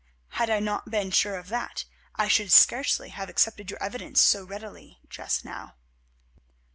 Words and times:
Had 0.29 0.49
I 0.49 0.59
not 0.59 0.89
been 0.89 1.11
sure 1.11 1.37
of 1.37 1.49
that 1.49 1.85
I 2.15 2.27
should 2.27 2.51
scarcely 2.51 3.09
have 3.09 3.29
accepted 3.29 3.69
your 3.69 3.83
evidence 3.83 4.19
so 4.19 4.43
readily 4.43 4.99
just 5.09 5.45
now." 5.45 5.75